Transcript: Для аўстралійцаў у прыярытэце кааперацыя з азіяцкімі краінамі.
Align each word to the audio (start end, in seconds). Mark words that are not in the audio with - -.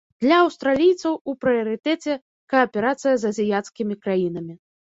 Для 0.23 0.37
аўстралійцаў 0.43 1.19
у 1.33 1.35
прыярытэце 1.45 2.13
кааперацыя 2.55 3.15
з 3.25 3.33
азіяцкімі 3.35 3.95
краінамі. 4.09 4.53